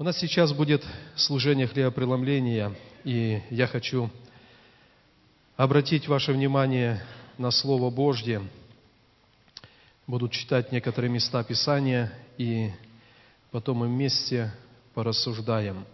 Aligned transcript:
У 0.00 0.02
нас 0.02 0.16
сейчас 0.16 0.54
будет 0.54 0.82
служение 1.14 1.66
хлебопреломления, 1.66 2.74
и 3.04 3.42
я 3.50 3.66
хочу 3.66 4.08
обратить 5.58 6.08
ваше 6.08 6.32
внимание 6.32 7.04
на 7.36 7.50
Слово 7.50 7.90
Божье. 7.90 8.40
Буду 10.06 10.30
читать 10.30 10.72
некоторые 10.72 11.10
места 11.10 11.44
Писания, 11.44 12.10
и 12.38 12.70
потом 13.50 13.76
мы 13.76 13.88
вместе 13.88 14.50
порассуждаем. 14.94 15.84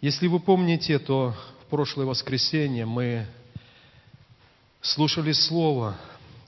Если 0.00 0.26
вы 0.26 0.40
помните, 0.40 0.98
то 0.98 1.32
в 1.60 1.66
прошлое 1.70 2.06
воскресенье 2.06 2.86
мы 2.86 3.28
слушали 4.80 5.30
Слово, 5.30 5.96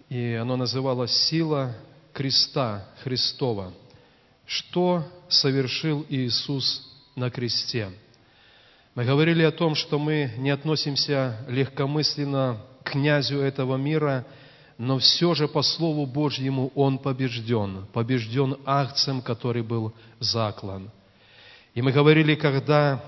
и 0.08 0.32
оно 0.32 0.56
называлось 0.56 1.12
«Сила 1.12 1.76
креста 2.12 2.88
Христова». 3.04 3.72
Что 4.46 5.04
совершил 5.28 6.04
Иисус 6.08 6.86
на 7.16 7.30
кресте? 7.30 7.90
Мы 8.94 9.04
говорили 9.04 9.42
о 9.42 9.50
том, 9.50 9.74
что 9.74 9.98
мы 9.98 10.32
не 10.36 10.50
относимся 10.50 11.38
легкомысленно 11.48 12.60
к 12.82 12.90
князю 12.90 13.38
этого 13.40 13.76
мира, 13.76 14.26
но 14.76 14.98
все 14.98 15.34
же 15.34 15.48
по 15.48 15.62
Слову 15.62 16.06
Божьему 16.06 16.70
Он 16.74 16.98
побежден, 16.98 17.86
побежден 17.92 18.56
акцием, 18.66 19.22
который 19.22 19.62
был 19.62 19.94
заклан. 20.20 20.90
И 21.74 21.82
мы 21.82 21.90
говорили, 21.90 22.34
когда 22.34 23.04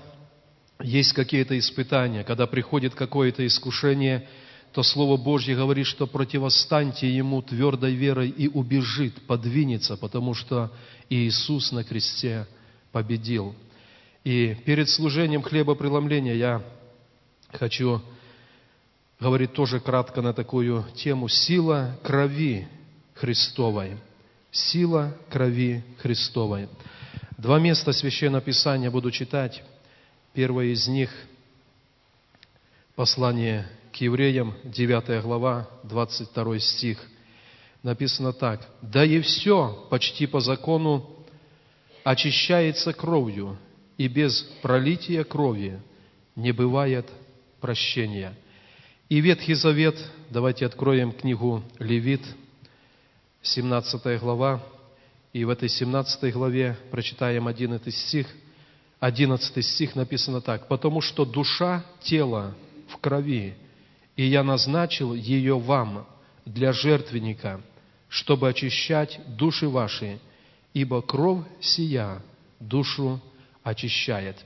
есть 0.81 1.13
какие-то 1.13 1.57
испытания, 1.57 2.23
когда 2.23 2.47
приходит 2.47 2.95
какое-то 2.95 3.45
искушение– 3.45 4.27
то 4.77 4.83
Слово 4.83 5.17
Божье 5.17 5.55
говорит, 5.55 5.87
что 5.87 6.05
противостаньте 6.05 7.09
ему 7.09 7.41
твердой 7.41 7.95
верой 7.95 8.29
и 8.29 8.47
убежит, 8.47 9.19
подвинется, 9.25 9.97
потому 9.97 10.35
что 10.35 10.71
Иисус 11.09 11.71
на 11.71 11.83
кресте 11.83 12.45
победил. 12.91 13.55
И 14.23 14.55
перед 14.67 14.87
служением 14.87 15.41
хлебопреломления 15.41 16.35
я 16.35 16.61
хочу 17.53 18.03
говорить 19.19 19.53
тоже 19.53 19.79
кратко 19.79 20.21
на 20.21 20.31
такую 20.31 20.85
тему 20.95 21.27
«Сила 21.27 21.97
крови 22.03 22.67
Христовой». 23.15 23.97
Сила 24.51 25.17
крови 25.31 25.83
Христовой. 25.97 26.69
Два 27.39 27.57
места 27.57 27.93
Священного 27.93 28.43
Писания 28.43 28.91
буду 28.91 29.09
читать. 29.09 29.63
Первое 30.35 30.65
из 30.65 30.87
них– 30.87 31.09
послание 32.97 33.67
к 33.93 33.97
евреям, 33.97 34.55
9 34.63 35.21
глава, 35.21 35.69
22 35.83 36.57
стих. 36.57 36.99
Написано 37.83 38.33
так. 38.33 38.67
«Да 38.81 39.05
и 39.05 39.21
все 39.21 39.87
почти 39.91 40.25
по 40.25 40.39
закону 40.39 41.07
очищается 42.03 42.93
кровью, 42.93 43.55
и 43.99 44.07
без 44.07 44.41
пролития 44.63 45.23
крови 45.23 45.79
не 46.35 46.51
бывает 46.51 47.07
прощения». 47.61 48.33
И 49.09 49.21
Ветхий 49.21 49.53
Завет, 49.53 49.95
давайте 50.31 50.65
откроем 50.65 51.11
книгу 51.11 51.63
Левит, 51.77 52.23
17 53.43 54.19
глава, 54.19 54.63
и 55.33 55.45
в 55.45 55.49
этой 55.51 55.69
17 55.69 56.33
главе 56.33 56.75
прочитаем 56.89 57.47
11 57.47 57.93
стих. 57.93 58.25
11 58.99 59.63
стих 59.63 59.95
написано 59.95 60.41
так. 60.41 60.67
«Потому 60.67 60.99
что 60.99 61.25
душа 61.25 61.85
тела 62.01 62.55
в 62.89 62.97
крови, 62.97 63.55
и 64.15 64.25
я 64.25 64.43
назначил 64.43 65.13
ее 65.13 65.59
вам 65.59 66.07
для 66.45 66.73
жертвенника, 66.73 67.61
чтобы 68.09 68.49
очищать 68.49 69.19
души 69.37 69.67
ваши, 69.67 70.19
ибо 70.73 71.01
кровь 71.01 71.45
сия 71.59 72.21
душу 72.59 73.21
очищает». 73.63 74.37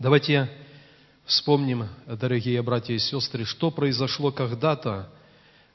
Давайте 0.00 0.50
вспомним, 1.26 1.86
дорогие 2.06 2.62
братья 2.62 2.94
и 2.94 2.98
сестры, 2.98 3.44
что 3.44 3.70
произошло 3.70 4.32
когда-то, 4.32 5.10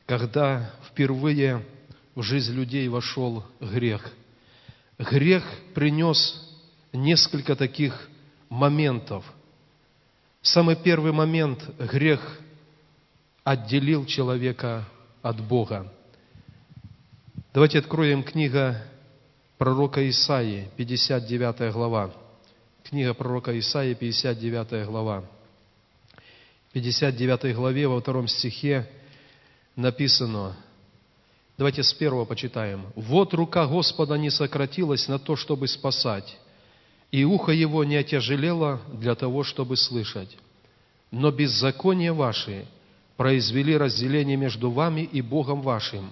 когда 0.08 0.74
впервые 0.90 1.64
в 2.16 2.24
жизнь 2.24 2.54
людей 2.54 2.88
вошел 2.88 3.44
грех. 3.62 4.12
Грех 4.98 5.44
принес 5.76 6.42
несколько 6.92 7.56
таких 7.56 8.10
моментов. 8.50 9.24
Самый 10.46 10.76
первый 10.76 11.12
момент– 11.12 11.68
грех 11.80 12.40
отделил 13.44 14.06
человека 14.06 14.86
от 15.24 15.42
Бога. 15.42 15.92
Давайте 17.52 17.80
откроем 17.80 18.22
книга 18.22 18.80
пророка 19.58 20.08
Исаии, 20.08 20.70
59 20.78 21.74
глава. 21.74 22.12
Книга 22.84 23.16
пророка 23.16 23.58
Исаии, 23.58 23.96
59 23.96 24.86
глава. 24.86 25.24
В 26.70 26.74
59 26.74 27.56
главе 27.56 27.88
во 27.88 28.00
втором 28.00 28.28
стихе 28.28 28.88
написано, 29.76 30.56
давайте 31.58 31.82
с 31.82 31.92
первого 31.92 32.26
почитаем. 32.26 32.86
«Вот 32.94 33.34
рука 33.34 33.66
Господа 33.66 34.14
не 34.14 34.30
сократилась 34.30 35.08
на 35.08 35.18
то, 35.18 35.36
чтобы 35.36 35.68
спасать, 35.68 36.38
и 37.16 37.24
ухо 37.24 37.54
Его 37.54 37.86
не 37.86 37.96
отяжелело 37.96 38.82
для 38.92 39.16
того, 39.16 39.46
чтобы 39.46 39.78
слышать. 39.78 40.38
Но 41.12 41.32
беззаконие 41.32 42.12
ваши 42.12 42.66
произвели 43.16 43.78
разделение 43.78 44.36
между 44.36 44.70
вами 44.70 45.08
и 45.10 45.22
Богом 45.22 45.62
вашим, 45.62 46.12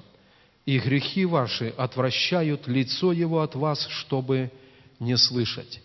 и 0.66 0.80
грехи 0.80 1.26
ваши 1.26 1.74
отвращают 1.76 2.70
лицо 2.70 3.12
Его 3.12 3.42
от 3.42 3.54
вас, 3.56 3.86
чтобы 3.90 4.50
не 5.02 5.18
слышать». 5.18 5.82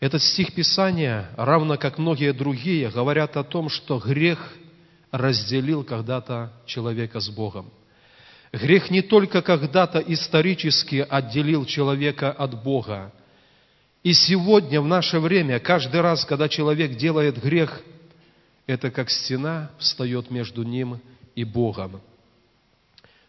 Этот 0.00 0.22
стих 0.24 0.54
Писания, 0.54 1.30
равно 1.36 1.78
как 1.78 1.96
многие 1.96 2.32
другие, 2.32 2.90
говорят 2.90 3.36
о 3.36 3.44
том, 3.44 3.68
что 3.68 4.00
грех 4.00 4.54
разделил 5.12 5.84
когда-то 5.84 6.52
человека 6.66 7.20
с 7.20 7.28
Богом. 7.28 7.70
Грех 8.52 8.90
не 8.90 9.02
только 9.02 9.40
когда-то 9.40 10.00
исторически 10.00 11.06
отделил 11.08 11.64
человека 11.64 12.32
от 12.32 12.60
Бога. 12.60 13.12
И 14.04 14.12
сегодня, 14.12 14.80
в 14.80 14.86
наше 14.86 15.18
время, 15.18 15.58
каждый 15.58 16.00
раз, 16.00 16.24
когда 16.24 16.48
человек 16.48 16.96
делает 16.96 17.42
грех– 17.42 17.82
это 18.66 18.90
как 18.90 19.10
стена 19.10 19.70
встает 19.78 20.30
между 20.30 20.62
ним 20.62 21.00
и 21.34 21.44
Богом. 21.44 22.00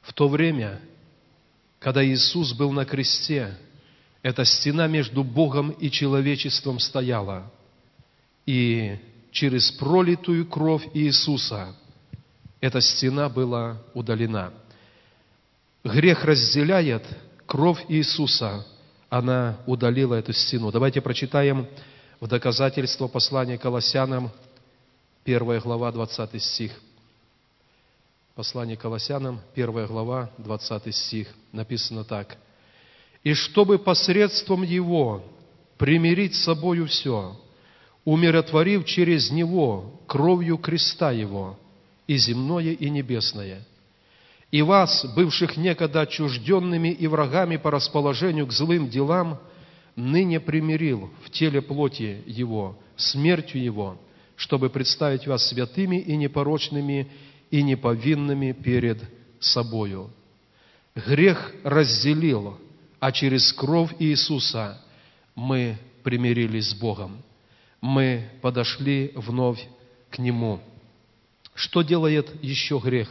В 0.02 0.13
то 0.13 0.28
время, 0.28 0.80
когда 1.80 2.06
Иисус 2.06 2.53
был 2.53 2.72
на 2.72 2.86
кресте, 2.86 3.58
эта 4.22 4.46
стена 4.46 4.88
между 4.88 5.24
Богом 5.24 5.72
и 5.72 5.90
человечеством 5.91 6.80
стояла. 6.80 7.52
И 8.46 8.97
через 9.31 9.72
пролитую 9.72 10.46
кровь 10.46 10.88
Иисуса 10.94 11.75
эта 12.62 12.81
стена 12.81 13.30
была 13.30 13.81
удалена. 13.94 14.53
Грех 15.84 16.24
разделяет, 16.24 17.03
кровь 17.46 17.84
Иисуса, 17.90 18.66
она 19.17 19.57
удалила 19.65 20.15
эту 20.15 20.33
стену. 20.33 20.71
Давайте 20.73 20.99
прочитаем 20.99 21.67
в 22.19 22.27
доказательство 22.27 23.07
послания 23.07 23.57
Колоссянам, 23.57 24.29
Первая 25.23 25.61
глава, 25.61 25.91
20 25.91 26.43
стих. 26.43 26.71
Послание 28.35 28.75
Колоссянам, 28.75 29.39
первая 29.55 29.87
глава, 29.87 30.29
20 30.37 30.93
стих. 30.93 31.29
Написано 31.53 32.03
так. 32.03 32.37
«И 33.23 33.33
чтобы 33.33 33.79
посредством 33.79 34.63
Его 34.63 35.23
примирить 35.77 36.35
с 36.35 36.43
собою 36.43 36.85
все, 36.85 37.39
умиротворив 38.03 38.85
через 38.85 39.31
Него 39.31 39.99
кровью 40.07 40.57
креста 40.57 41.11
Его, 41.11 41.57
и 42.05 42.17
земное, 42.17 42.73
и 42.73 42.89
небесное, 42.89 43.65
и 44.55 44.61
вас, 44.61 45.05
бывших 45.17 45.57
некогда 45.57 46.03
отчужденными 46.03 46.88
и 46.88 47.07
врагами 47.07 47.57
по 47.57 47.71
расположению 47.71 48.47
к 48.47 48.53
злым 48.53 48.88
делам, 48.88 49.38
ныне 49.97 50.39
примирил 50.39 51.09
в 51.25 51.29
теле 51.29 51.62
плоти 51.62 52.24
Его, 52.25 52.80
смертью 52.95 53.62
Его, 53.62 54.00
чтобы 54.38 54.69
представить 54.69 55.27
вас 55.27 55.45
святыми 55.50 55.97
и 55.97 56.15
непорочными 56.15 57.12
и 57.51 57.63
неповинными 57.63 58.53
перед 58.53 59.03
собою. 59.41 60.09
Грех 60.95 61.53
разделил, 61.65 62.57
а 63.01 63.12
через 63.12 63.51
кровь 63.51 63.94
Иисуса 64.00 64.81
мы 65.35 65.77
примирились 66.01 66.69
с 66.69 66.74
Богом. 66.75 67.21
Мы 67.81 68.30
подошли 68.41 69.12
вновь 69.15 69.62
к 70.09 70.18
Нему. 70.18 70.62
Что 71.56 71.81
делает 71.81 72.41
еще 72.41 72.80
грех? 72.80 73.09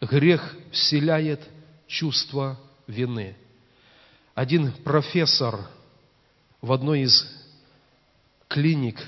Грех 0.00 0.56
вселяет 0.70 1.40
чувство 1.86 2.58
вины. 2.86 3.36
Один 4.34 4.72
профессор 4.72 5.68
в 6.60 6.72
одной 6.72 7.02
из 7.02 7.26
клиник 8.48 8.98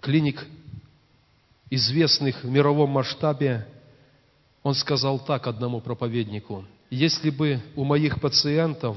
клиник, 0.00 0.46
известных 1.68 2.42
в 2.42 2.50
мировом 2.50 2.90
масштабе, 2.90 3.66
он 4.62 4.74
сказал 4.74 5.18
так 5.18 5.46
одному 5.46 5.80
проповеднику, 5.80 6.64
если 6.90 7.30
бы 7.30 7.62
у 7.76 7.84
моих 7.84 8.20
пациентов 8.20 8.96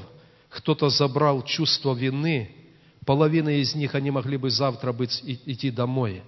кто-то 0.49 0.89
забрал 0.89 1.43
чувство 1.43 1.93
вины 1.93 2.63
Половина 3.05 3.49
из 3.49 3.75
них, 3.75 3.95
они 3.95 4.11
могли 4.11 4.37
бы 4.37 4.49
завтра 4.49 4.93
быть, 4.93 5.21
идти 5.23 5.71
домой. 5.71 6.23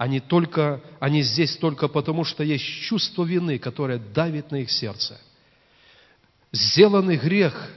Они, 0.00 0.18
только, 0.18 0.80
они 0.98 1.20
здесь 1.20 1.58
только 1.58 1.86
потому, 1.86 2.24
что 2.24 2.42
есть 2.42 2.64
чувство 2.64 3.22
вины, 3.22 3.58
которое 3.58 3.98
давит 3.98 4.50
на 4.50 4.56
их 4.56 4.70
сердце. 4.70 5.20
Сделанный 6.52 7.18
грех 7.18 7.70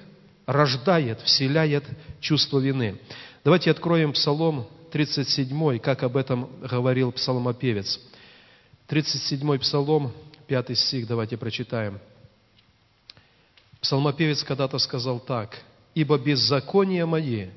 рождает, 0.46 1.20
вселяет 1.20 1.84
чувство 2.22 2.60
вины. 2.60 2.98
Давайте 3.44 3.72
откроем 3.72 4.14
Псалом 4.14 4.70
37, 4.94 5.80
как 5.80 6.04
об 6.04 6.16
этом 6.16 6.50
говорил 6.62 7.12
псалмопевец. 7.12 8.00
37 8.88 9.58
Псалом, 9.58 10.14
5 10.48 10.78
стих, 10.78 11.08
давайте 11.08 11.36
прочитаем. 11.36 12.00
Псалмопевец 13.82 14.46
когда-то 14.46 14.78
сказал 14.78 15.20
так, 15.20 15.60
«Ибо 15.94 16.18
беззакония 16.18 17.06
мои 17.06 17.48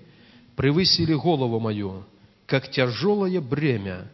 превысили 0.56 1.14
голову 1.14 1.60
мою, 1.60 2.02
как 2.46 2.68
тяжелое 2.68 3.40
бремя 3.40 4.10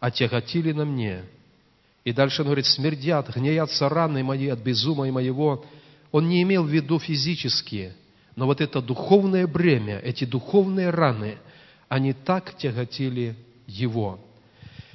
отяготили 0.00 0.72
на 0.72 0.84
мне». 0.84 1.24
И 2.04 2.12
дальше 2.12 2.42
он 2.42 2.46
говорит, 2.46 2.66
«Смердят, 2.66 3.34
гниятся 3.34 3.88
раны 3.88 4.22
мои 4.22 4.48
от 4.48 4.60
безумия 4.60 5.10
моего». 5.12 5.64
Он 6.12 6.28
не 6.28 6.42
имел 6.42 6.62
в 6.64 6.70
виду 6.70 6.98
физические, 6.98 7.94
но 8.36 8.46
вот 8.46 8.60
это 8.60 8.80
духовное 8.80 9.46
бремя, 9.46 9.98
эти 9.98 10.24
духовные 10.24 10.90
раны, 10.90 11.36
они 11.88 12.12
так 12.12 12.56
тяготили 12.56 13.34
его. 13.66 14.20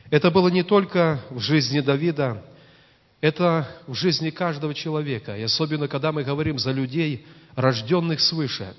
Это 0.10 0.32
было 0.32 0.48
не 0.48 0.64
только 0.64 1.22
в 1.30 1.40
жизни 1.40 1.80
Давида, 1.80 2.44
это 3.20 3.68
в 3.88 3.94
жизни 3.94 4.30
каждого 4.30 4.74
человека. 4.74 5.38
И 5.38 5.44
особенно, 5.44 5.88
когда 5.88 6.12
мы 6.12 6.24
говорим 6.24 6.58
за 6.58 6.72
людей, 6.72 7.26
рожденных 7.56 8.20
свыше, 8.20 8.74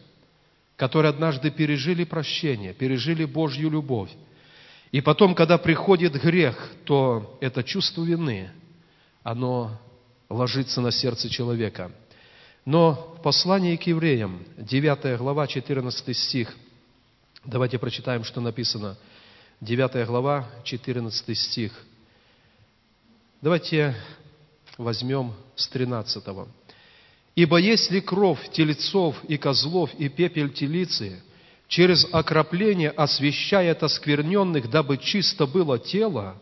которые 0.77 1.11
однажды 1.11 1.51
пережили 1.51 2.05
прощение, 2.05 2.75
пережили 2.75 3.25
Божью 3.25 3.71
любовь. 3.71 4.11
И 4.93 5.01
потом, 5.01 5.35
когда 5.35 5.59
приходит 5.59 6.13
грех, 6.23 6.71
то 6.85 7.37
это 7.41 7.65
чувство 7.65 8.05
вины, 8.05 8.51
оно 9.23 9.81
ложится 10.29 10.81
на 10.81 10.93
сердце 10.93 11.29
человека. 11.29 11.91
Но 12.65 13.17
в 13.19 13.23
послании 13.23 13.77
к 13.77 13.83
евреям, 13.89 14.45
9 14.57 15.19
глава, 15.19 15.47
14 15.49 16.17
стих, 16.17 16.55
давайте 17.45 17.79
прочитаем, 17.79 18.23
что 18.23 18.41
написано– 18.41 18.97
9 19.63 20.07
глава, 20.09 20.51
14 20.65 21.39
стих. 21.39 21.73
Давайте 23.41 23.95
возьмем 24.77 25.35
с 25.55 25.69
13. 25.69 26.25
«Ибо 27.37 27.59
если 27.59 28.01
кровь 28.01 28.51
телецов 28.51 29.23
и 29.29 29.37
козлов 29.37 29.95
и 29.95 30.09
пепель 30.09 30.53
телицы 30.53 31.23
через 31.73 32.07
окропление 32.13 32.91
освящает 32.91 33.83
оскверненных, 33.83 34.69
дабы 34.69 34.99
чисто 34.99 35.47
было 35.47 35.79
тело, 35.79 36.37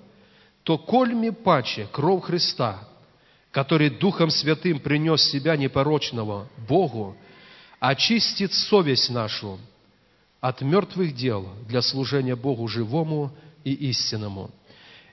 то 0.65 0.77
кольми 0.77 1.31
паче 1.31 1.87
кровь 1.93 2.25
Христа, 2.25 2.81
который 3.53 3.91
Духом 3.91 4.31
Святым 4.31 4.81
принес 4.81 5.23
себя 5.23 5.56
непорочного 5.56 6.49
Богу, 6.69 7.17
очистит 7.79 8.53
совесть 8.53 9.09
нашу 9.11 9.61
от 10.41 10.62
мертвых 10.62 11.15
дел 11.15 11.49
для 11.69 11.81
служения 11.81 12.35
Богу 12.35 12.67
живому 12.67 13.31
и 13.62 13.73
истинному. 13.73 14.50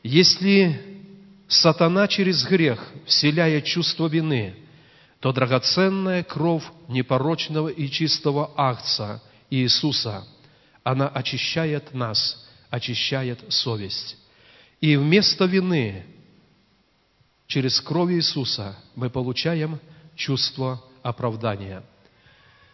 Если 0.02 0.81
сатана 1.48 2.08
через 2.08 2.44
грех 2.44 2.84
вселяет 3.06 3.66
чувство 3.66 4.08
вины, 4.08 4.56
то 5.19 5.31
драгоценная 5.31 6.24
кровь 6.24 6.64
непорочного 6.88 7.68
и 7.68 7.88
чистого 7.88 8.50
акца 8.58 9.22
Иисуса, 9.50 10.26
она 10.84 11.08
очищает 11.08 11.94
нас, 11.94 12.48
очищает 12.70 13.40
совесть. 13.52 14.18
И 14.82 14.96
вместо 14.96 15.46
вины 15.46 16.06
через 17.48 17.82
кровь 17.82 18.12
Иисуса 18.12 18.76
мы 18.96 19.10
получаем 19.10 19.80
чувство 20.16 20.84
оправдания. 21.02 21.84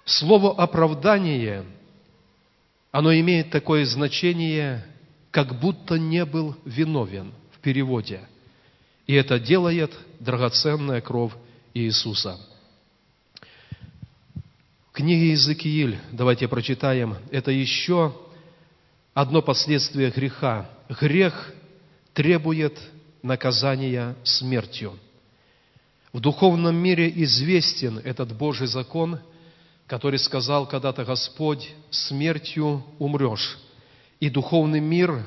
Слово 0.06 0.54
«оправдание» 0.56 1.66
оно 2.92 3.12
имеет 3.14 3.50
такое 3.50 3.86
значение, 3.86 4.86
как 5.32 5.60
будто 5.60 5.98
не 5.98 6.26
был 6.26 6.56
виновен 6.64 7.34
в 7.52 7.60
переводе. 7.60 8.22
И 9.08 9.16
это 9.16 9.40
делает 9.40 9.92
драгоценная 10.20 11.02
кровь 11.02 11.34
Иисуса. 11.74 12.38
Книге 14.94 15.32
Иезекииль, 15.32 16.00
давайте 16.12 16.48
прочитаем, 16.48 17.18
это 17.32 17.52
еще 17.52 18.16
одно 19.14 19.42
последствие 19.42 20.12
греха. 20.12 20.70
Грех 20.88 21.52
требует 22.14 22.80
наказания 23.22 24.16
смертью. 24.24 24.98
В 26.14 26.20
духовном 26.22 26.76
мире 26.76 27.12
известен 27.24 27.98
этот 27.98 28.34
Божий 28.38 28.68
закон– 28.68 29.20
который 29.88 30.20
сказал 30.20 30.66
когда-то 30.66 31.06
Господь, 31.06 31.72
смертью 31.92 32.84
умрешь. 33.00 33.60
И 34.20 34.30
духовный 34.30 34.80
мир, 34.80 35.24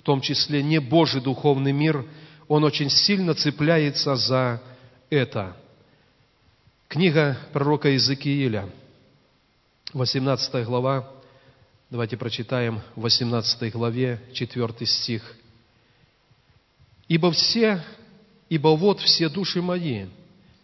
в 0.00 0.02
том 0.02 0.20
числе 0.20 0.62
не 0.62 0.78
Божий 0.78 1.20
духовный 1.20 1.72
мир, 1.72 2.04
он 2.48 2.64
очень 2.64 2.90
сильно 2.90 3.34
цепляется 3.34 4.16
за 4.16 4.60
это. 5.08 5.56
Книга 6.88 7.38
пророка 7.52 7.88
Иезекииля, 7.88 8.68
18 9.92 10.64
глава, 10.66 11.10
давайте 11.90 12.16
прочитаем 12.16 12.80
в 12.94 13.00
18 13.00 13.72
главе 13.72 14.20
4 14.32 14.86
стих. 14.86 15.34
«Ибо 17.08 17.32
все, 17.32 17.82
ибо 18.48 18.68
вот 18.68 19.00
все 19.00 19.28
души 19.28 19.60
мои, 19.60 20.06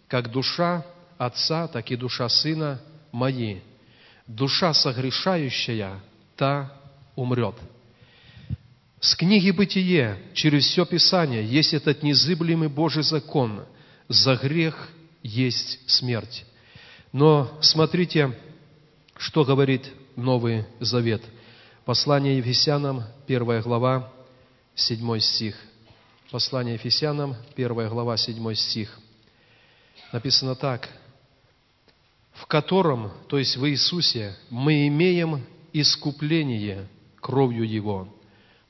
как 0.06 0.30
душа 0.30 0.86
Отца, 1.18 1.66
так 1.66 1.90
и 1.90 1.96
душа 1.96 2.28
Сына– 2.28 2.80
мои, 3.12 3.60
душа 4.28 4.72
согрешающая, 4.72 6.00
та 6.36 6.72
умрет. 7.16 7.56
С 9.00 9.16
книги 9.16 9.50
«Бытие» 9.50 10.18
через 10.34 10.66
все 10.66 10.84
Писание 10.84 11.44
есть 11.44 11.74
этот 11.74 12.02
незыблемый 12.02 12.68
Божий 12.68 13.02
закон. 13.02 13.64
За 14.08 14.36
грех 14.36 14.88
есть 15.22 15.80
смерть. 15.90 16.44
Но 17.12 17.58
смотрите, 17.60 18.36
что 19.16 19.44
говорит 19.44 19.90
Новый 20.16 20.64
Завет. 20.80 21.22
Послание 21.84 22.38
Ефесянам, 22.38 23.04
1 23.26 23.62
глава, 23.62 24.12
7 24.74 25.18
стих. 25.20 25.56
Послание 26.30 26.74
Ефесянам, 26.74 27.36
1 27.56 27.88
глава, 27.88 28.16
7 28.16 28.54
стих. 28.54 28.98
Написано 30.12 30.54
так– 30.54 30.88
в 32.36 32.46
котором, 32.46 33.10
то 33.28 33.38
есть 33.38 33.56
в 33.56 33.68
Иисусе, 33.68 34.36
мы 34.50 34.86
имеем 34.88 35.44
искупление 35.72 36.86
кровью 37.20 37.68
Его, 37.68 38.08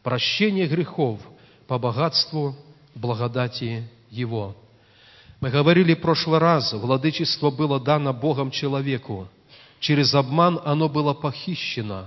прощение 0.03 0.67
грехов 0.67 1.21
по 1.67 1.79
богатству 1.79 2.55
благодати 2.95 3.89
Его. 4.09 4.57
Мы 5.41 5.51
говорили 5.51 5.95
в 5.95 6.01
прошлый 6.01 6.39
раз, 6.39 6.73
владычество 6.73 7.51
было 7.51 7.81
дано 7.81 8.15
Богом 8.15 8.51
человеку. 8.51 9.29
Через 9.81 10.15
обман 10.15 10.61
оно 10.65 10.89
было 10.89 11.15
похищено. 11.15 12.07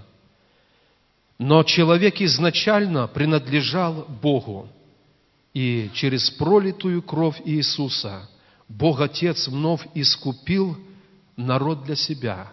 Но 1.37 1.63
человек 1.63 2.19
изначально 2.21 3.07
принадлежал 3.07 4.05
Богу. 4.21 4.67
И 5.53 5.89
через 5.93 6.29
пролитую 6.29 7.01
кровь 7.01 7.41
Иисуса 7.45 8.29
Бог 8.67 9.01
Отец 9.01 9.47
вновь 9.47 9.81
искупил 9.95 10.77
народ 11.35 11.83
для 11.83 11.95
себя. 11.95 12.51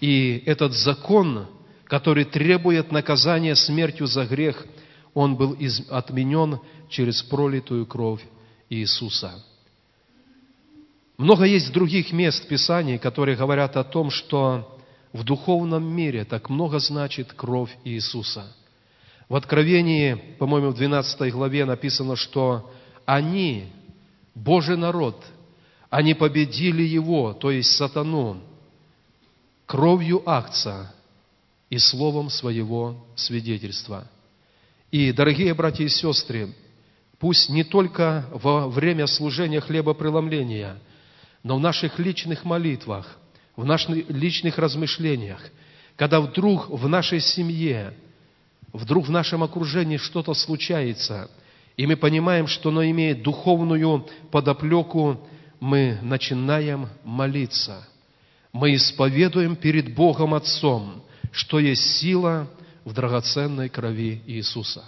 И 0.00 0.42
этот 0.46 0.72
закон, 0.72 1.46
который 1.84 2.24
требует 2.24 2.90
наказания 2.90 3.54
смертью 3.54 4.06
за 4.06 4.26
грех, 4.26 4.66
он 5.14 5.36
был 5.36 5.56
отменен 5.90 6.60
через 6.88 7.22
пролитую 7.22 7.86
кровь 7.86 8.24
Иисуса. 8.68 9.44
Много 11.18 11.44
есть 11.44 11.72
других 11.72 12.12
мест 12.12 12.44
в 12.44 12.48
Писании, 12.48 12.96
которые 12.96 13.36
говорят 13.36 13.76
о 13.76 13.84
том, 13.84 14.10
что 14.10 14.78
в 15.12 15.24
духовном 15.24 15.84
мире 15.84 16.24
так 16.24 16.48
много 16.48 16.78
значит 16.78 17.32
кровь 17.34 17.76
Иисуса. 17.84 18.56
В 19.28 19.36
Откровении, 19.36 20.14
по-моему, 20.38 20.70
в 20.70 20.74
12 20.74 21.30
главе 21.32 21.66
написано, 21.66 22.16
что 22.16 22.70
они, 23.04 23.66
Божий 24.34 24.78
народ– 24.78 25.22
они 25.90 26.14
победили 26.14 26.82
его, 26.82 27.32
то 27.32 27.50
есть 27.50 27.70
сатану, 27.76 28.40
кровью 29.66 30.22
акца 30.28 30.94
и 31.70 31.78
словом 31.78 32.30
своего 32.30 33.06
свидетельства. 33.16 34.06
И, 34.90 35.12
дорогие 35.12 35.54
братья 35.54 35.84
и 35.84 35.88
сестры, 35.88 36.54
пусть 37.18 37.48
не 37.48 37.64
только 37.64 38.26
во 38.32 38.68
время 38.68 39.06
служения 39.06 39.60
хлебопреломления, 39.60 40.78
но 41.42 41.56
в 41.56 41.60
наших 41.60 41.98
личных 41.98 42.44
молитвах, 42.44 43.18
в 43.56 43.64
наших 43.64 44.08
личных 44.10 44.58
размышлениях, 44.58 45.40
когда 45.96 46.20
вдруг 46.20 46.68
в 46.68 46.88
нашей 46.88 47.20
семье, 47.20 47.94
вдруг 48.72 49.06
в 49.06 49.10
нашем 49.10 49.42
окружении 49.42 49.96
что-то 49.96 50.34
случается, 50.34 51.30
и 51.76 51.86
мы 51.86 51.96
понимаем, 51.96 52.46
что 52.46 52.70
оно 52.70 52.84
имеет 52.84 53.22
духовную 53.22 54.06
подоплеку, 54.30 55.20
мы 55.60 55.98
начинаем 56.02 56.88
молиться. 57.04 57.86
Мы 58.52 58.74
исповедуем 58.74 59.56
перед 59.56 59.94
Богом 59.94 60.34
Отцом, 60.34 61.02
что 61.32 61.58
есть 61.58 61.98
сила 61.98 62.48
в 62.84 62.92
драгоценной 62.92 63.68
крови 63.68 64.22
Иисуса. 64.26 64.84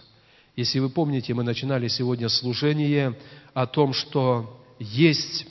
Если 0.56 0.78
вы 0.78 0.90
помните, 0.90 1.34
мы 1.34 1.44
начинали 1.44 1.88
сегодня 1.88 2.28
служение 2.28 3.16
о 3.54 3.66
том, 3.66 3.92
что 3.92 4.60
есть 4.78 5.46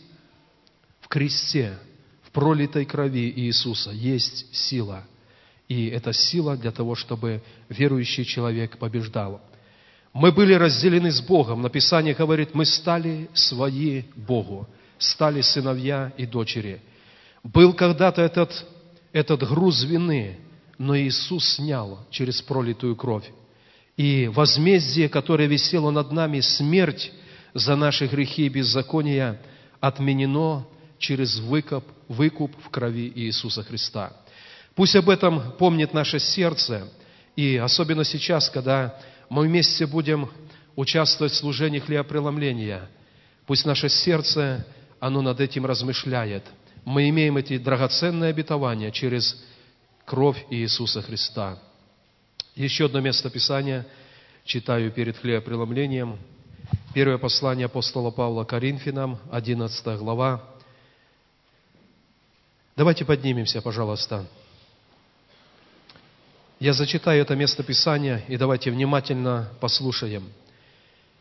кресте, 1.09 1.77
в 2.23 2.31
пролитой 2.31 2.85
крови 2.85 3.33
Иисуса, 3.35 3.91
есть 3.91 4.45
сила. 4.55 5.03
И 5.67 5.87
эта 5.87 6.13
сила 6.13 6.55
для 6.55 6.71
того, 6.71 6.95
чтобы 6.95 7.41
верующий 7.67 8.23
человек 8.23 8.77
побеждал. 8.77 9.41
Мы 10.13 10.31
были 10.31 10.53
разделены 10.53 11.11
с 11.11 11.21
Богом. 11.21 11.61
Написание 11.61 12.13
говорит, 12.13 12.53
мы 12.53 12.65
стали 12.65 13.29
свои 13.33 14.03
Богу, 14.15 14.67
стали 14.97 15.41
сыновья 15.41 16.11
и 16.17 16.25
дочери. 16.25 16.81
Был 17.43 17.73
когда-то 17.73 18.21
этот, 18.21 18.65
этот 19.11 19.47
груз 19.47 19.83
вины, 19.83 20.37
но 20.77 20.97
Иисус 20.97 21.55
снял 21.55 22.05
через 22.09 22.41
пролитую 22.41 22.95
кровь. 22.95 23.29
И 23.97 24.27
возмездие, 24.27 25.09
которое 25.09 25.47
висело 25.47 25.91
над 25.91 26.11
нами, 26.11 26.39
смерть 26.39 27.11
за 27.53 27.75
наши 27.75 28.07
грехи 28.07 28.45
и 28.45 28.49
беззакония, 28.49 29.39
отменено 29.79 30.65
через 30.99 31.39
выкуп, 31.39 31.85
выкуп 32.07 32.51
в 32.63 32.69
крови 32.69 33.11
Иисуса 33.15 33.63
Христа. 33.63 34.13
Пусть 34.75 34.95
об 34.95 35.09
этом 35.09 35.53
помнит 35.53 35.93
наше 35.93 36.19
сердце, 36.19 36.87
и 37.35 37.57
особенно 37.57 38.03
сейчас, 38.03 38.49
когда 38.49 38.99
мы 39.29 39.47
вместе 39.47 39.87
будем 39.87 40.29
участвовать 40.75 41.33
в 41.33 41.37
служении 41.37 41.79
хлебопреломления, 41.79 42.89
пусть 43.45 43.65
наше 43.65 43.89
сердце, 43.89 44.65
оно 44.99 45.21
над 45.21 45.39
этим 45.39 45.65
размышляет. 45.65 46.43
Мы 46.85 47.09
имеем 47.09 47.37
эти 47.37 47.57
драгоценные 47.57 48.29
обетования 48.29 48.91
через 48.91 49.41
кровь 50.05 50.45
Иисуса 50.49 51.01
Христа. 51.01 51.59
Еще 52.55 52.85
одно 52.85 52.99
место 52.99 53.29
Писания 53.29 53.85
читаю 54.43 54.91
перед 54.91 55.17
хлебопреломлением. 55.17 56.17
Первое 56.93 57.17
послание 57.17 57.65
апостола 57.65 58.11
Павла 58.11 58.43
Коринфянам, 58.43 59.19
11 59.31 59.99
глава. 59.99 60.43
Давайте 62.79 63.03
поднимемся, 63.03 63.61
пожалуйста. 63.61 64.25
Я 66.61 66.71
зачитаю 66.71 67.21
это 67.21 67.35
место 67.35 67.61
Писания, 67.61 68.23
и 68.29 68.37
давайте 68.37 68.71
внимательно 68.71 69.49
послушаем. 69.59 70.29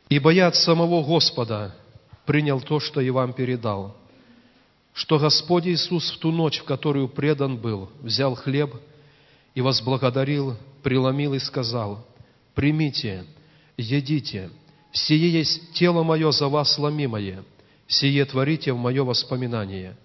«Ибо 0.09 0.31
я 0.31 0.47
от 0.47 0.55
самого 0.55 1.03
Господа 1.03 1.75
принял 2.27 2.61
то, 2.61 2.79
что 2.79 3.00
и 3.00 3.11
вам 3.11 3.33
передал, 3.33 3.97
что 4.93 5.19
Господь 5.19 5.67
Иисус 5.67 6.12
в 6.12 6.19
ту 6.21 6.31
ночь, 6.31 6.61
в 6.61 6.65
которую 6.65 7.09
предан 7.09 7.57
был, 7.57 7.91
взял 8.03 8.37
хлеб 8.37 8.77
и 9.57 9.61
возблагодарил, 9.61 10.57
преломил 10.85 11.35
и 11.35 11.41
сказал, 11.41 12.07
«Примите, 12.55 13.25
едите, 13.77 14.50
сие 14.93 15.29
есть 15.29 15.73
тело 15.73 16.05
мое 16.05 16.31
за 16.31 16.47
вас 16.47 16.79
ломимое, 16.79 17.43
сие 17.88 18.25
творите 18.27 18.73
в 18.73 18.79
мое 18.79 19.03
воспоминание». 19.03 19.97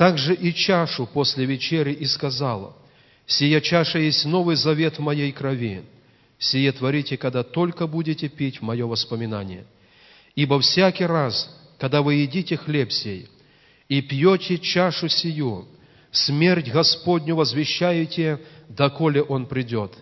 Также 0.00 0.32
и 0.32 0.54
чашу 0.54 1.06
после 1.06 1.44
вечери 1.44 1.92
и 1.92 2.06
сказал, 2.06 2.74
«Сия 3.26 3.60
чаша 3.60 3.98
есть 3.98 4.24
новый 4.24 4.56
завет 4.56 4.96
в 4.96 5.02
моей 5.02 5.30
крови, 5.30 5.82
сие 6.38 6.72
творите, 6.72 7.18
когда 7.18 7.42
только 7.42 7.86
будете 7.86 8.30
пить 8.30 8.62
мое 8.62 8.86
воспоминание. 8.86 9.66
Ибо 10.34 10.58
всякий 10.58 11.04
раз, 11.04 11.54
когда 11.78 12.00
вы 12.00 12.14
едите 12.14 12.56
хлеб 12.56 12.90
сей– 12.90 13.28
и 13.90 14.00
пьете 14.00 14.56
чашу 14.56 15.08
сию, 15.10 15.66
смерть 16.10 16.70
Господню 16.70 17.34
возвещаете, 17.34 18.40
доколе 18.70 19.22
Он 19.22 19.44
придет. 19.44 19.92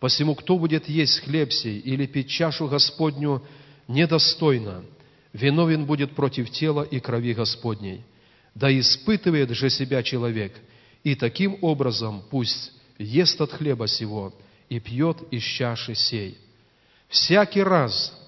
Посему, 0.00 0.34
кто 0.34 0.58
будет 0.58 0.88
есть 0.88 1.20
хлеб 1.20 1.52
сей 1.52 1.78
или 1.78 2.06
пить 2.06 2.30
чашу 2.30 2.66
Господню 2.66 3.44
недостойно, 3.86 4.82
виновен 5.32 5.84
будет 5.84 6.16
против 6.16 6.50
тела 6.50 6.82
и 6.82 6.98
крови 6.98 7.32
Господней. 7.32 8.02
Да 8.56 8.70
испытывает 8.70 9.50
же 9.50 9.68
себя 9.68 10.02
человек, 10.02 10.54
и 11.04 11.14
таким 11.14 11.58
образом 11.60 12.22
пусть 12.30 12.72
ест 12.98 13.38
от 13.38 13.52
хлеба 13.52 13.86
сего 13.86 14.32
и 14.70 14.80
пьет 14.80 15.18
из 15.30 15.42
чаши 15.42 15.94
сей. 15.94 16.38
Всякий 17.08 17.62
раз, 17.62 18.18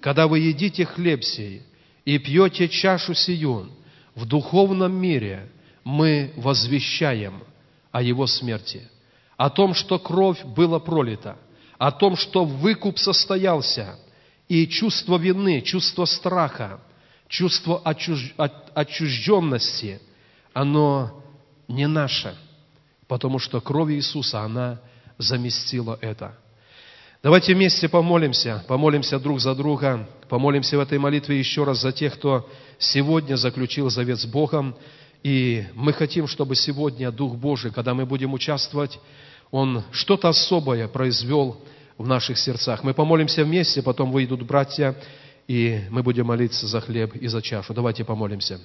когда 0.00 0.26
вы 0.26 0.38
едите 0.38 0.86
хлеб 0.86 1.22
сей 1.22 1.60
и 2.06 2.18
пьете 2.18 2.66
чашу 2.66 3.12
сию, 3.12 3.68
в 4.14 4.24
духовном 4.24 4.94
мире 4.94 5.50
мы 5.84 6.32
возвещаем 6.36 7.44
о 7.92 8.00
Его 8.00 8.26
смерти, 8.26 8.88
о 9.36 9.50
том, 9.50 9.74
что 9.74 9.98
кровь 9.98 10.42
была 10.44 10.80
пролита, 10.80 11.36
о 11.76 11.92
том, 11.92 12.16
что 12.16 12.46
выкуп 12.46 12.98
состоялся, 12.98 13.98
и 14.48 14.66
чувство 14.66 15.18
вины, 15.18 15.60
чувство 15.60 16.06
страха, 16.06 16.80
чувство 17.28 17.82
отчужденности, 18.74 20.00
оно 20.52 21.22
не 21.68 21.86
наше, 21.86 22.36
потому 23.08 23.38
что 23.38 23.60
кровь 23.60 23.92
Иисуса, 23.92 24.40
она 24.40 24.80
заместила 25.18 25.98
это. 26.00 26.36
Давайте 27.22 27.54
вместе 27.54 27.88
помолимся, 27.88 28.62
помолимся 28.68 29.18
друг 29.18 29.40
за 29.40 29.54
друга, 29.54 30.06
помолимся 30.28 30.76
в 30.76 30.80
этой 30.80 30.98
молитве 30.98 31.38
еще 31.38 31.64
раз 31.64 31.80
за 31.80 31.90
тех, 31.90 32.14
кто 32.14 32.46
сегодня 32.78 33.36
заключил 33.36 33.88
завет 33.88 34.20
с 34.20 34.26
Богом. 34.26 34.76
И 35.22 35.64
мы 35.74 35.94
хотим, 35.94 36.26
чтобы 36.26 36.54
сегодня 36.54 37.10
Дух 37.10 37.36
Божий, 37.36 37.70
когда 37.70 37.94
мы 37.94 38.04
будем 38.04 38.34
участвовать, 38.34 39.00
Он 39.50 39.82
что-то 39.90 40.28
особое 40.28 40.86
произвел 40.86 41.62
в 41.96 42.06
наших 42.06 42.36
сердцах. 42.36 42.84
Мы 42.84 42.92
помолимся 42.92 43.42
вместе, 43.42 43.80
потом 43.80 44.12
выйдут 44.12 44.42
братья, 44.42 44.94
и 45.46 45.82
мы 45.90 46.02
будем 46.02 46.26
молиться 46.26 46.66
за 46.66 46.80
хлеб 46.80 47.14
и 47.14 47.26
за 47.28 47.42
чашу. 47.42 47.74
Давайте 47.74 48.04
помолимся. 48.04 48.60